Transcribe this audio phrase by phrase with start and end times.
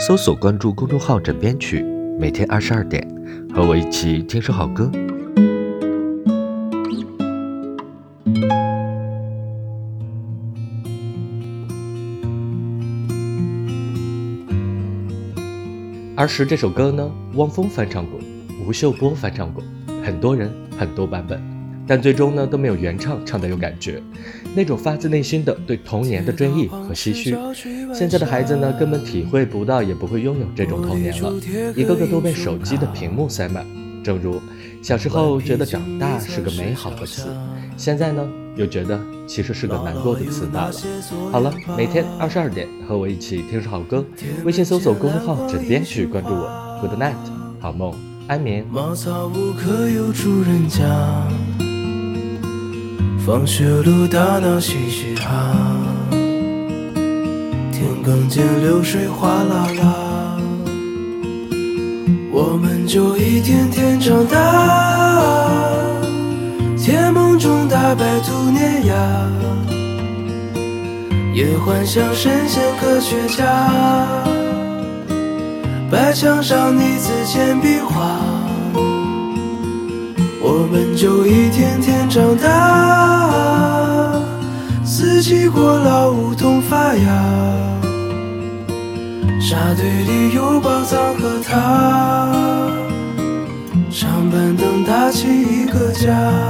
[0.00, 1.82] 搜索关注公众号“枕边曲”，
[2.18, 3.06] 每天二十二点，
[3.54, 4.90] 和我一起听首好歌。
[16.16, 18.18] 儿时这首歌呢，汪峰翻唱过，
[18.66, 19.62] 吴秀波翻唱过，
[20.02, 21.49] 很多人很多版本。
[21.90, 24.00] 但最终呢都没有原唱唱的有感觉，
[24.54, 27.36] 那种发自内心的对童年的追忆和唏嘘。
[27.92, 31.32] 现在的孩子呢根本体会不到，也不会拥有这种童年了，
[31.74, 33.66] 一个个都被手机的屏幕塞满。
[34.04, 34.40] 正如
[34.80, 37.26] 小时候觉得长大是个美好的词，
[37.76, 40.72] 现在呢又觉得其实是个难过的词罢了。
[41.32, 44.04] 好了，每天二十二点和我一起听首好歌，
[44.44, 46.78] 微信搜索公众号“枕边去关注我。
[46.80, 47.16] Good night，
[47.58, 47.92] 好梦，
[48.28, 48.64] 安眠。
[48.70, 51.26] 茅草屋可有主人家
[53.30, 55.54] 放学路打闹嘻嘻哈，
[57.70, 60.36] 田埂间流水哗啦啦，
[62.32, 64.36] 我们就一天天长大，
[66.76, 68.94] 甜梦中大白兔碾压，
[71.32, 73.46] 也幻想神仙科学家，
[75.88, 78.18] 白墙上你字简笔画。
[80.42, 82.29] 我们就一天天长
[89.40, 92.28] 沙堆里有宝藏和他，
[93.90, 96.49] 长板凳搭起一个家。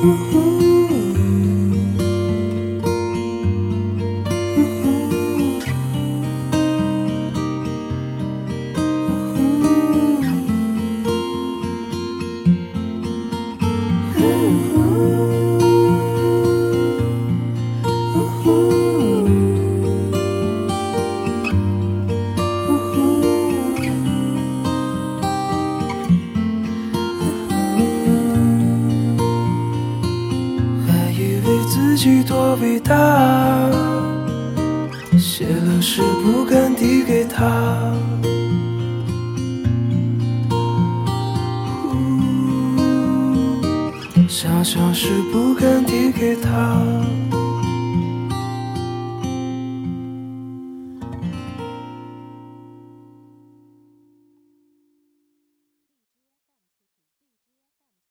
[0.00, 0.49] 呼
[32.50, 32.96] 己多伟大，
[35.18, 37.94] 写了诗不敢递给他，
[44.28, 47.29] 想想诗不敢递给他。